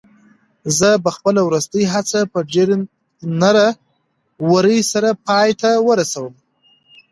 [0.77, 2.75] زه به خپله وروستۍ هڅه په ډېرې
[3.41, 3.67] نره
[4.51, 6.33] ورۍ سره پای ته ورسوم.